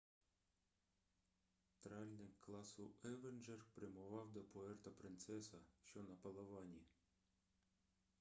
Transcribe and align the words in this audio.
тральник 1.79 2.39
класу 2.39 2.91
евенджер 3.03 3.65
прямував 3.73 4.31
до 4.31 4.39
пуерто-принцеса 4.41 5.57
що 5.83 6.03
на 6.03 6.15
палавані 6.15 6.81